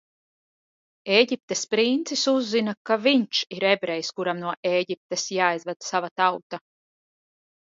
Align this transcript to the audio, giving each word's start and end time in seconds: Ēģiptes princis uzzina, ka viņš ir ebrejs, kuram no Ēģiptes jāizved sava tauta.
Ēģiptes 1.17 1.61
princis 1.73 2.23
uzzina, 2.31 2.73
ka 2.91 2.97
viņš 3.03 3.43
ir 3.57 3.67
ebrejs, 3.73 4.09
kuram 4.21 4.41
no 4.47 4.55
Ēģiptes 4.71 5.27
jāizved 5.37 5.89
sava 5.91 6.11
tauta. 6.23 6.63